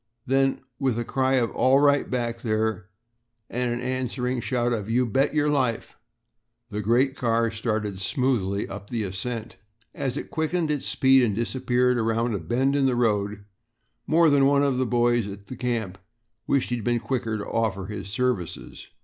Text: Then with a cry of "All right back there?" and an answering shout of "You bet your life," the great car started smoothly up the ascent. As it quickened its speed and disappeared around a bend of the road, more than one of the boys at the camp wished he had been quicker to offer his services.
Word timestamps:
Then 0.25 0.61
with 0.79 0.97
a 0.97 1.05
cry 1.05 1.33
of 1.35 1.51
"All 1.51 1.79
right 1.79 2.09
back 2.09 2.41
there?" 2.41 2.89
and 3.51 3.71
an 3.71 3.81
answering 3.81 4.41
shout 4.41 4.73
of 4.73 4.89
"You 4.89 5.05
bet 5.05 5.35
your 5.35 5.47
life," 5.47 5.95
the 6.71 6.81
great 6.81 7.15
car 7.15 7.51
started 7.51 7.99
smoothly 7.99 8.67
up 8.67 8.89
the 8.89 9.03
ascent. 9.03 9.57
As 9.93 10.17
it 10.17 10.31
quickened 10.31 10.71
its 10.71 10.87
speed 10.87 11.21
and 11.21 11.35
disappeared 11.35 11.99
around 11.99 12.33
a 12.33 12.39
bend 12.39 12.75
of 12.75 12.87
the 12.87 12.95
road, 12.95 13.45
more 14.07 14.31
than 14.31 14.47
one 14.47 14.63
of 14.63 14.79
the 14.79 14.87
boys 14.87 15.27
at 15.27 15.45
the 15.45 15.55
camp 15.55 15.99
wished 16.47 16.71
he 16.71 16.77
had 16.77 16.83
been 16.85 16.99
quicker 16.99 17.37
to 17.37 17.45
offer 17.45 17.85
his 17.85 18.07
services. 18.09 18.87